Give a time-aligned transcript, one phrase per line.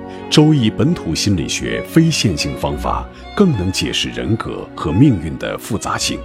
[0.31, 3.05] 周易》本土心理学非线性方法
[3.35, 6.17] 更能解释人格和命运的复杂性。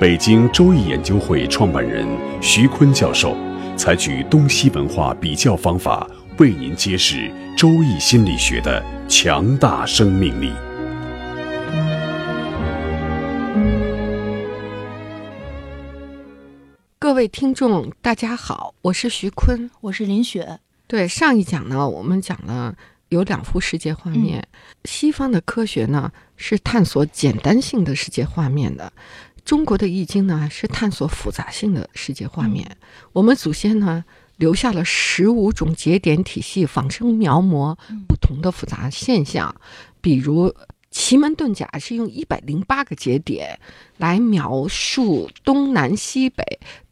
[0.00, 2.04] 北京周易研究会创办人
[2.42, 3.36] 徐坤教授
[3.76, 6.04] 采取东西文化比较方法，
[6.38, 10.50] 为您揭示周易心理学的强大生命力。
[16.98, 20.58] 各位听众，大家好，我是徐坤，我是林雪。
[20.88, 22.74] 对上一讲呢，我们讲了
[23.08, 24.46] 有两幅世界画面。
[24.84, 28.92] 西方的科学呢是探索简单性的世界画面的，
[29.44, 32.76] 中国的易经呢是探索复杂性的世界画面。
[33.12, 34.04] 我们祖先呢
[34.36, 37.76] 留下了十五种节点体系，仿生描摹
[38.06, 39.54] 不同的复杂现象，
[40.00, 40.54] 比如。
[40.96, 43.60] 奇门遁甲是用一百零八个节点
[43.98, 46.42] 来描述东南西北、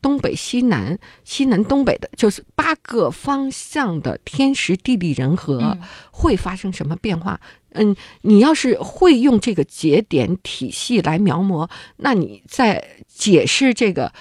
[0.03, 5.79] 东北西南、西南东北的，就是八个方向的天时地利人和
[6.11, 7.41] 会发生什么变化。
[7.71, 14.13] 嗯，你要是会用这个节点体系来描摹，那你在解释这个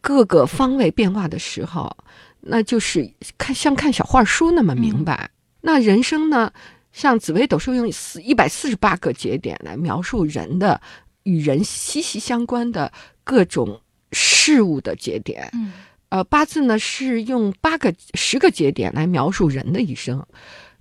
[0.00, 1.96] 各个方位变化的时候，
[2.40, 5.30] 那就是看像看小画书那么明白。
[5.60, 6.52] 那人生呢？
[6.94, 10.80] 像紫微斗数用四一百四十八个节点来描述人的
[11.24, 12.92] 与人息息相关的
[13.24, 13.80] 各种
[14.12, 15.72] 事物的节点，嗯，
[16.10, 20.24] 呃，八字呢是用八个十个节点来描述人的一生。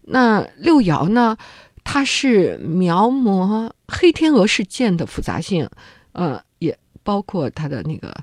[0.02, 1.36] 那六爻呢，
[1.84, 5.67] 它是描摹黑天鹅事件的复杂性，
[6.11, 8.16] 呃，也包括它的那个。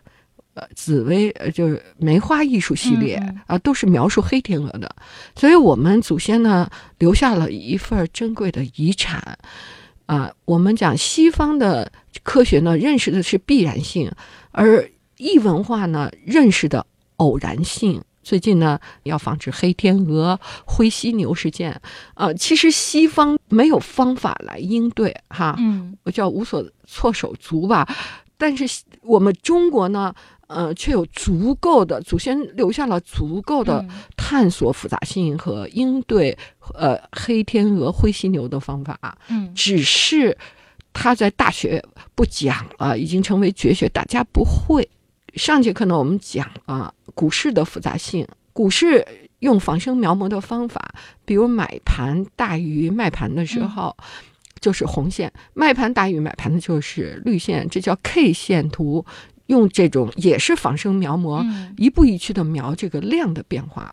[0.61, 3.15] 呃，紫薇呃，就是梅花艺术系列
[3.47, 4.95] 啊，都是描述黑天鹅的，
[5.35, 6.69] 所以我们祖先呢
[6.99, 9.39] 留下了一份珍贵的遗产
[10.05, 10.31] 啊。
[10.45, 11.91] 我们讲西方的
[12.23, 14.11] 科学呢，认识的是必然性，
[14.51, 16.85] 而异文化呢认识的
[17.17, 18.03] 偶然性。
[18.23, 21.81] 最近呢，要防止黑天鹅、灰犀牛事件
[22.13, 27.89] 啊，其实西方没有方法来应对哈，嗯，我叫无所措手足吧。
[28.37, 30.15] 但是我们中国呢？
[30.53, 36.37] 呃，却有足够的祖先留下了足够的探索复杂性和应对
[36.75, 39.17] 呃黑天鹅、灰犀牛的方法。
[39.29, 40.37] 嗯，只是
[40.93, 41.81] 他在大学
[42.17, 44.89] 不讲了，已经成为绝学，大家不会。
[45.37, 49.07] 上节课呢，我们讲啊，股市的复杂性，股市
[49.39, 50.93] 用仿生描摹的方法，
[51.25, 53.97] 比如买盘大于卖盘的时候，
[54.61, 59.07] 就是红线；卖盘大于买盘的就是绿线，这叫 K 线图。
[59.51, 61.45] 用这种也是仿生描摹，
[61.77, 63.93] 一步一趋的描这个量的变化，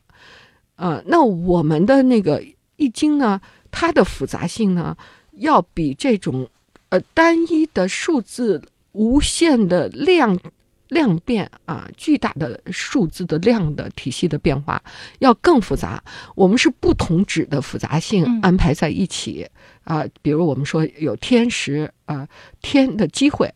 [0.76, 2.44] 呃，那我们的那个
[2.76, 3.42] 易经呢，
[3.72, 4.96] 它的复杂性呢，
[5.32, 6.48] 要比这种
[6.90, 10.38] 呃单一的数字无限的量。
[10.90, 14.82] 量变啊，巨大的数字的量的体系的变化
[15.20, 16.04] 要更复杂。
[16.36, 19.48] 我们是不同质的复杂性安排在一起
[19.84, 22.28] 啊，比如我们说有天时啊，
[22.62, 23.54] 天的机会，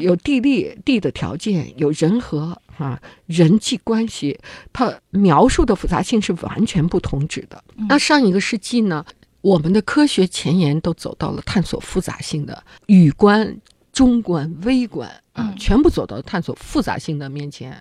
[0.00, 4.38] 有地利地的条件，有人和啊人际关系，
[4.72, 7.62] 它描述的复杂性是完全不同质的。
[7.88, 9.04] 那上一个世纪呢，
[9.40, 13.56] 我们的科学前沿都走到了探索复杂性的宇观。
[13.94, 17.80] 中观、微观啊，全部走到探索复杂性的面前，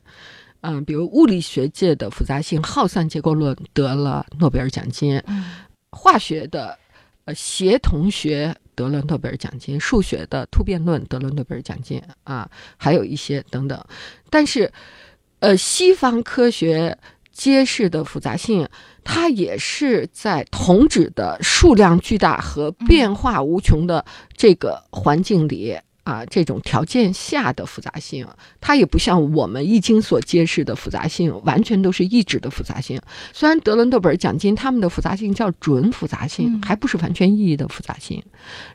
[0.61, 5.21] 嗯，比如物理学界的复杂性耗散结构论得了诺贝尔奖金，
[5.89, 6.77] 化学的
[7.25, 12.47] 呃协同学得了诺贝尔奖金，数学的突变论得了诺贝尔奖金啊，
[12.77, 13.83] 还有一些等等。
[14.29, 14.71] 但是，
[15.39, 16.97] 呃，西方科学
[17.31, 18.69] 揭示的复杂性，
[19.03, 24.05] 它也是在同质的数量巨大和变化无穷的
[24.37, 25.75] 这个环境里。
[26.03, 28.27] 啊，这种条件下的复杂性，
[28.59, 32.99] 它也不像我们易经所揭示的复杂性，完全都是意志的复杂性。
[33.31, 38.21] 虽然德伦诺贝尔奖金，他们的复杂性叫准复杂性，还不是完全意义的复杂性。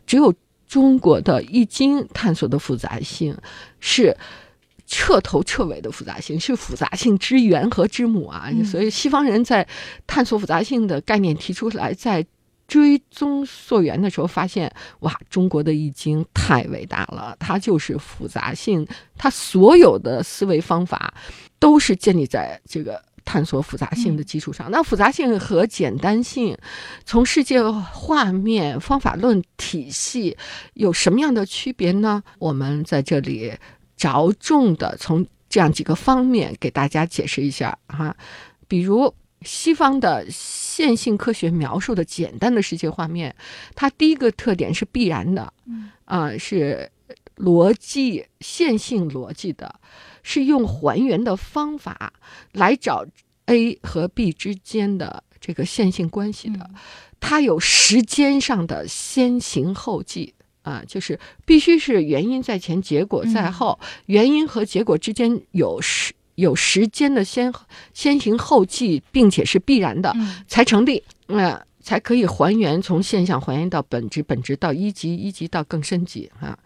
[0.07, 0.33] 只有
[0.67, 3.37] 中国的易经探索的复杂性
[3.79, 4.17] 是
[4.87, 8.51] 彻头彻尾的复杂性，是复杂性之源和之母啊。
[8.65, 9.69] 所以西方人在
[10.07, 12.25] 探索复杂性的概念提出来，在。
[12.69, 18.87] 追踪溯源的时候，发现哇，中国的易经太伟大了，它就是复杂性，
[19.17, 21.13] 它所有的思维方法
[21.59, 26.57] 都是建立在这个探索复杂性的基础上，那复杂性和简单性，
[27.07, 30.37] 从世界画面、方法论体系
[30.75, 32.23] 有什么样的区别呢？
[32.39, 33.53] 我们在这里
[33.97, 38.15] 着重的从这样几个方面给大家解释一下哈，
[38.67, 40.27] 比如西方的
[40.79, 43.35] 线性科学描述的简单的世界画面，
[43.75, 45.53] 它第一个特点是必然的，
[46.05, 46.89] 啊是
[47.37, 49.81] 逻辑线性逻辑的。
[50.23, 52.13] 是用还原的方法
[52.53, 53.05] 来找
[53.47, 56.71] A 和 B 之间的这个线性关系的，
[57.19, 60.33] 它有时间上的先行后继
[60.63, 67.53] 啊，就是必须是原因在前，结果在后，原因和结果之间有时有时间的先
[67.93, 70.15] 先行后继，并且是必然的
[70.47, 76.57] 才成立，那才可以还原从现象还原到本质，本质到一级，一级到更升级啊。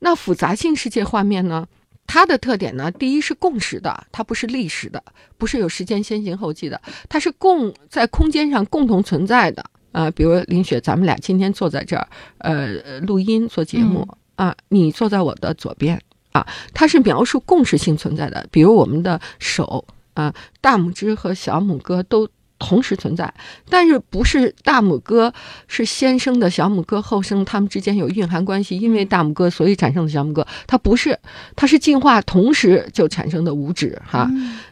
[0.00, 1.66] 那复杂性世界画面呢？
[2.06, 5.02] 它的特点呢，第一是共识的，它不是历史的，
[5.36, 9.62] 不是有时间先行后继的，它是共在空间上共同存在的。
[9.92, 12.08] 啊，比如林雪，咱们俩今天坐在这儿，
[12.38, 16.00] 呃，录音做节目啊，你坐在我的左边
[16.38, 18.46] 啊，它是描述共识性存在的。
[18.50, 22.28] 比如我们的手啊，大拇指和小拇哥都。
[22.60, 23.32] 同时存在，
[23.70, 25.32] 但是不是大拇哥
[25.68, 31.16] 是先生的小拇哥后生，他们之间有蕴含关系，因为大拇哥所以产生的小拇哥，它不是，
[31.54, 34.28] 它是进化同时就产生的五指哈，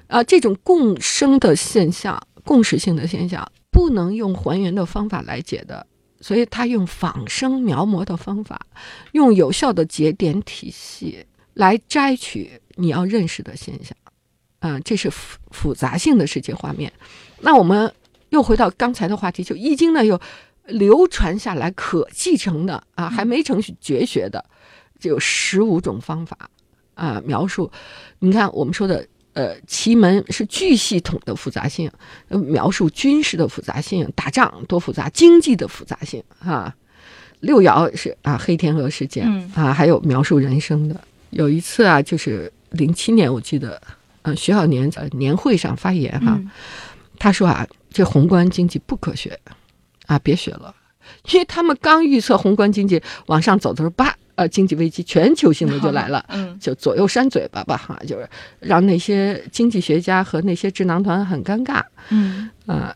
[0.09, 5.87] 啊，这种共生的现象，共识性的现象，不能用还原的方法来解的，
[6.21, 8.67] 所以他用仿生描摹的方法，
[9.13, 11.25] 用有效的节点体系
[11.56, 13.97] 来摘取你要认识的现象，
[14.58, 16.93] 啊，这是复复杂性的世界画面。
[17.41, 17.91] 那我们
[18.29, 20.20] 又回到刚才的话题，就《易经》呢，有
[20.67, 24.44] 流传下来可继承的啊，还没成绝学的，
[25.00, 26.37] 就有十五种方法
[26.93, 27.73] 啊，描述。
[28.19, 31.91] 你看我们说的，呃，奇门是巨系统的复杂性，
[32.29, 36.76] 描述军事的复杂性，打仗多复杂，经济的复杂性啊。
[37.41, 41.00] 六爻是啊，黑天鹅事件啊，还有描述人生的。
[41.31, 43.81] 有一次啊，就是零七年，我记得，
[44.23, 46.40] 嗯，徐小年在年会上发言哈。
[47.19, 49.38] 他说啊，这宏观经济不科学，
[50.06, 50.75] 啊，别学了，
[51.31, 58.29] 因为他们刚预测宏观经济往上走的时候，叭，呃，经济危机全球性的就来了，嗯，就左右扇嘴巴吧，哈，就是
[58.61, 62.94] 让那些经济学家和那些智囊团很尴尬，嗯，啊，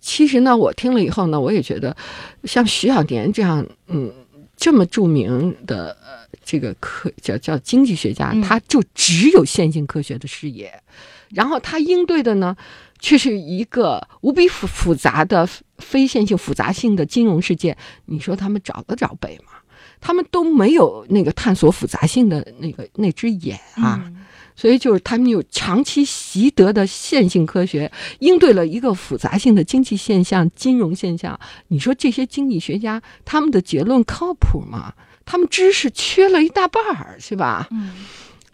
[0.00, 1.96] 其实呢，我听了以后呢，我也觉得，
[2.44, 4.12] 像徐小年这样，嗯，
[4.60, 5.96] 这么著名的
[6.44, 10.72] 这个科叫叫经济学家，他就只有线性科学的视野，
[11.30, 12.56] 然后他应对的呢。
[13.02, 15.48] 却是一个无比复复杂的
[15.78, 17.74] 非线性复杂性的金融世界，
[18.04, 19.52] 你说他们找得着北吗？
[20.02, 24.12] 他们都没有那个探索复杂性的那个那只眼啊，
[24.54, 31.38] 所以就是他们有长期习得的线性科学，应对了一个复杂性的经济现象、金融现象。
[31.68, 34.92] 你说这些经济学家他们的结论靠谱吗？
[35.24, 37.68] 他们知识缺了一大半儿，是吧？
[37.70, 37.92] 嗯，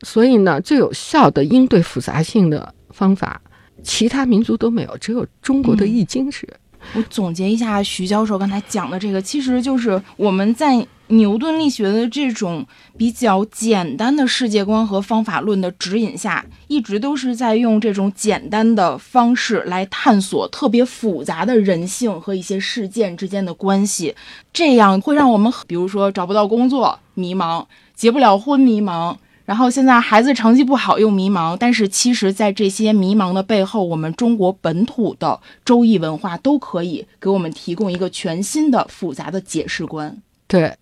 [0.03, 3.41] 所以呢，最有效的应对复杂性的方法。
[3.83, 6.49] 其他民族都没有，只有中国的易经是。
[6.95, 12.67] 我总结一下徐教授刚才讲的这个，其实就是我们在牛顿力学的这种
[12.97, 24.15] 比较简单的世界观和方法论的指引下，一直都是在用这种简单的方式来探索特别复杂的人性和一些事件之间的关系，
[24.53, 27.65] 这样会让我们，比如说找不到工作迷茫，
[27.95, 29.17] 结不了婚迷茫。
[29.47, 40.21] 然后现在孩子成绩不好又迷茫，但是其实，在这些迷茫的背后，我们中国本土的周易文化都可以给我们提供一个全新的复杂的解释观。
[40.49, 40.75] 对，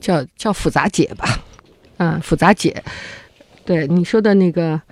[0.00, 1.24] 叫叫复杂解吧，
[1.98, 2.82] 嗯，复杂解。
[3.64, 4.82] 对你说的那个，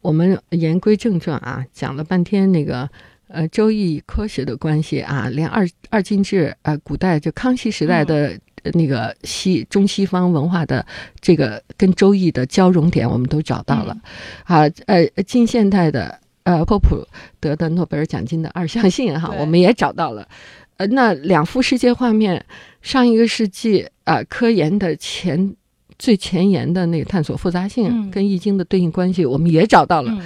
[0.00, 2.90] 我们言归正传啊，讲了半天那个
[3.28, 8.36] 呃周易与科学的关系啊，连二二进制呃，古代就康熙时代的。
[8.72, 10.84] 那个西中西方文化的
[11.20, 13.96] 这个跟周易的交融点，我们都找到了。
[14.44, 17.06] 啊，呃，近现代的呃，波普
[17.40, 20.28] 得的诺贝尔奖金的二象性哈，我们也找到了。
[20.76, 22.44] 呃，那两幅世界画面，
[22.82, 25.54] 上一个世纪啊，科研的前
[25.98, 30.22] 最前沿的那个探索复杂性跟易经的对应关系，我们也找到了。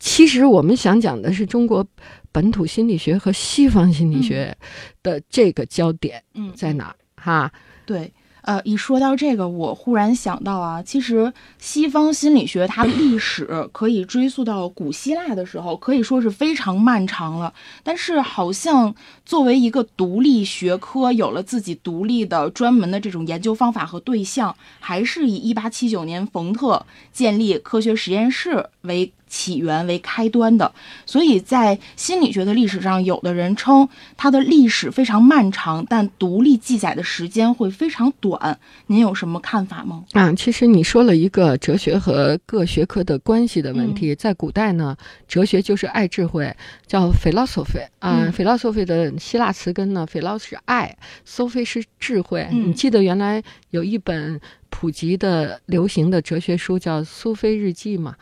[0.00, 1.86] 其实我们想讲的是中国
[2.30, 4.54] 本土心理学和西方心理学
[5.02, 6.22] 的这个焦点
[6.54, 7.50] 在哪哈？
[7.86, 8.12] 对，
[8.42, 17.52] 呃，一说到这个，我忽然想到啊，其实西方心理学它历史可以追溯到古希腊的时候，可以说是非常漫长了。
[17.82, 30.72] 但是，好像作为一个独立学科，有了自己独立的专门的这种研究方法和对象，还是以一八七九年冯特建立科学实验室为起源、为开端的。
[31.04, 38.60] 所以在心理学的历史上，有的人称它的历史非常漫长，但独立记载的时间会非常短。
[38.86, 40.04] 您有什么看法吗？
[40.12, 44.14] 啊，其实你说了一个哲学和各学科的关系的问题。
[44.14, 46.54] 在古代呢，哲学就是爱智慧，
[46.86, 52.46] 叫 philosophy 啊，philosophy 的希腊词根呢，philo 是爱，sophy 是智慧。
[52.52, 58.14] 你记得原来有一本普及的流行的哲学书叫《苏菲日记》吗？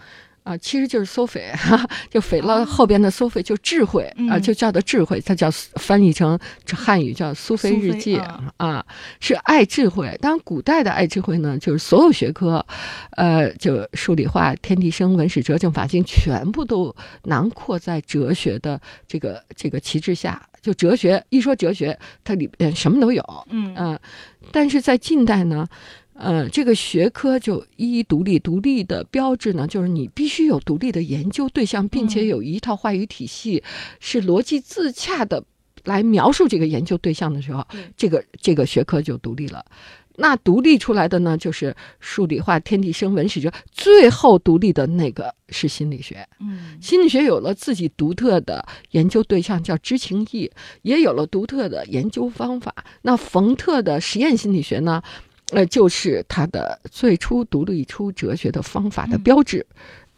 [0.43, 1.51] 啊，其实就是苏菲，
[2.11, 6.39] 就菲了后边的苏菲就智慧啊，就叫的智慧，它叫翻译成
[6.75, 8.17] 汉语叫《苏菲日记》
[8.57, 8.85] 啊，
[9.21, 10.19] 是爱智慧。
[10.21, 12.65] 当然，古代的爱智慧呢，就是所有学科，
[13.13, 16.95] 呃，就数理化、天地生、文史哲、政法经，全部都
[17.25, 20.43] 囊括在哲学的这个这个旗帜下。
[20.61, 23.99] 就哲学一说哲学，它里边什么都有，嗯啊，
[24.53, 25.69] 但是在近代呢。
[26.15, 33.63] 呃，这个学科就一一独立，独立的标志呢，就是你必须有独立的研究对象，并且有一套话语体系，
[33.99, 35.43] 是逻辑自洽的
[35.85, 37.67] 来描述这个研究对象的时候，
[37.97, 39.65] 这个这个学科就独立了。
[40.17, 46.29] 那独立出来的呢，就是数理化、天地生、文史哲，最后独立的那个是心理学。
[46.39, 50.51] 嗯，心理学有了自己独特的研究对象，叫知情意，
[50.83, 52.75] 也有了独特的研究方法。
[53.01, 55.03] 那冯特的实验心理学呢？
[55.53, 59.65] 呃，就是他的最初独立出哲学的方法的标志，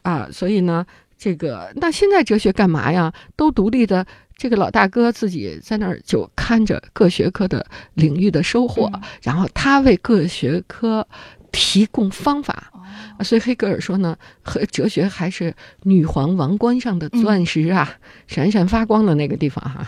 [0.02, 0.86] 啊，所以呢，
[1.18, 3.12] 这个那现在哲学干嘛呀？
[3.34, 8.88] 都独立的，这个老大哥自己在那儿就看着各学科的领域的收获，
[9.22, 11.06] 然后他为各学科
[11.50, 12.70] 提供方法。
[13.24, 17.96] 所以黑格尔说呢，和哲学还是女皇王冠上的钻石啊，
[18.28, 19.84] 闪闪发光的那个地方哈。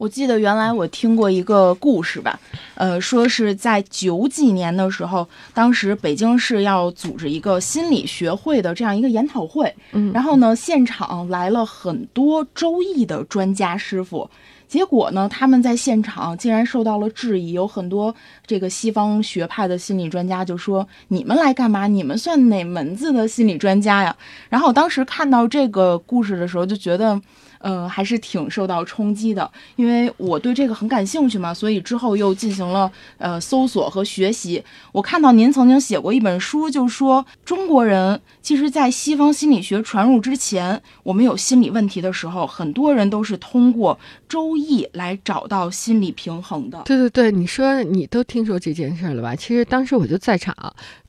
[0.00, 2.40] 我记得原来我听过一个故事吧，
[2.74, 14.30] 呃，说是在九几年的时候，当时北京市要组织一个心理学会的这样一个研讨会，嗯，然后呢，现场来了很多周易的专家师傅，
[14.66, 18.14] 结果呢，他们在现场竟然受到了质疑，有很多
[18.46, 21.86] 这个西方学派的心理专家就说：“你们来干嘛？
[21.86, 24.16] 你们算哪门子的心理专家呀？”
[24.48, 27.20] 然后我当时看到这个故事的时候，就觉得。
[27.60, 34.62] 呃，还是挺受到冲击的，因为我对这个很感兴趣嘛，所以之后又进行了呃搜索和学习。
[34.92, 43.94] 我看到您曾经写过一本书，就说中国人其实，在西方心理学传入之前，我们有心理问题的时候，很多人都是通过
[44.26, 46.82] 《周易》来找到心理平衡的。
[46.86, 49.36] 对对对，你说你都听说这件事了吧？
[49.36, 50.54] 其实当时我就在场，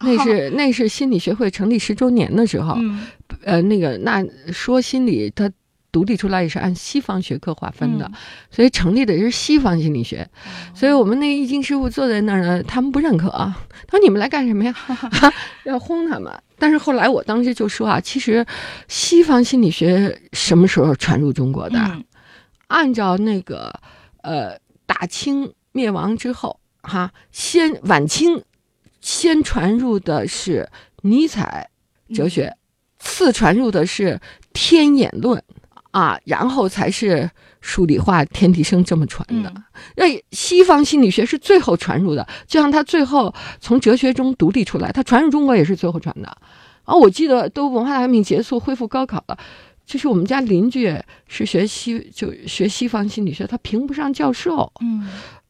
[0.01, 2.77] 那是 那是心理学会成立十周年的时候，
[3.43, 5.49] 呃，那个那说心理它。
[5.91, 8.09] 独立出来也是按西方学科划分的，
[8.49, 10.27] 所以成立的也是西方心理学。
[10.73, 13.57] 所以我们那易经师傅坐在那儿呢，他们不认可啊。
[13.87, 14.73] 他说：“你们来干什么呀？
[15.65, 18.45] 要轰他们。”但是后来我当时就说啊，其实
[18.87, 21.77] 西方心理学什么时候传入中国的？
[22.67, 23.73] 按照那个
[24.21, 28.41] 呃，大清灭亡之后，哈，先晚清
[29.01, 30.69] 先传入的是
[31.01, 31.69] 尼采
[32.13, 32.55] 哲学，
[32.99, 34.21] 次传入的是
[34.53, 35.43] 天演论。
[35.91, 37.29] 啊，然后才是
[37.59, 39.53] 数理化、天地生这么传的。
[39.95, 46.29] 那西方心理学是最后传入的，就像他最后从哲学中独立出来，他传入中国也是最后传的。
[46.83, 49.37] 啊，我记得都文化大革命结束，恢复高考了，
[49.85, 50.95] 就是我们家邻居
[51.27, 54.71] 是学西，就学西方心理学，他评不上教授。
[54.79, 55.07] 嗯，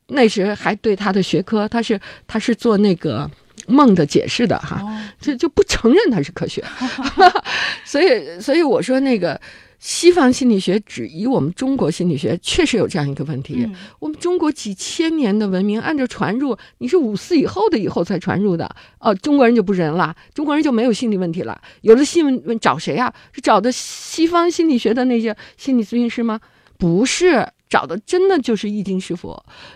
[0.07, 3.29] 那时还对他的学科，他是他是做那个
[3.67, 4.81] 梦的解释的哈，
[5.21, 6.63] 就就不承认他是科学。
[7.85, 9.39] 所以，所以我说那个。
[9.81, 21.59] 西方心理学只以我们中国心理学确实有这样一个问题：我们中国几千年的文明，按照传入，你是五四以后的以后才传入的哦，中国人就不仁了，中国人就没有心理问题了。
[21.81, 23.11] 有了心问找谁啊？
[23.31, 26.39] 是找的西方心理学的那些心理咨询师吗？
[26.77, 29.29] 不是，找的真的就是易经师傅。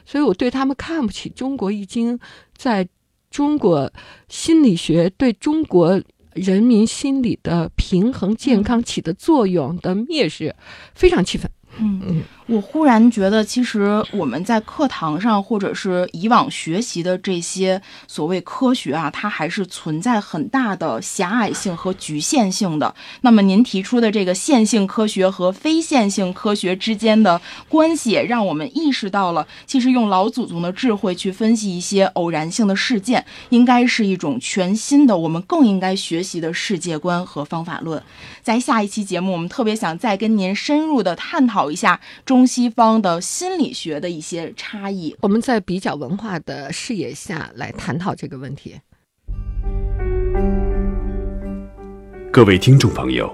[0.05, 2.19] 所以我对他们看不起中国易经，
[2.55, 2.87] 在
[3.31, 3.91] 中国
[4.29, 5.99] 心理学对中国。
[6.35, 10.55] 人民心理的平衡、健康起的作用的蔑视，
[10.93, 11.49] 非常气愤。
[11.79, 12.23] 嗯嗯。
[12.47, 22.93] 我忽然觉得，其实我们在课堂上或者是以往学习的这些所谓科学啊，它还是存在很大的狭隘性和局限性的。
[23.21, 38.03] 那么您提出的这个线性科学和非线性科学之间的关系，让我们意识到了，其实用老祖宗的智慧去分析一些偶然性的事件，应该是一种全新的、我们更应该学习的世界观和方法论。
[38.43, 45.15] 在下一期节目，我们特别想再跟您深入的探讨一下中中西方的心理学的一些差异。
[45.21, 48.75] 我们在比较文化的视野下来探讨这个问题。
[52.33, 53.33] 各位听众朋友，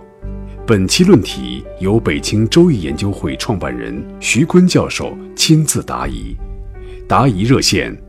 [0.67, 6.37] 本期论题由北京周易研究会创办人徐坤教授亲自答疑，
[7.07, 7.99] 答疑热线：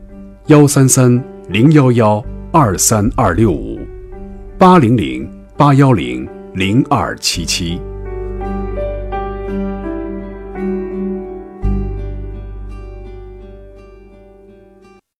[0.45, 1.11] 幺三三
[1.49, 3.79] 零幺幺二三二六五
[4.59, 7.81] 八零零八幺零零二七七。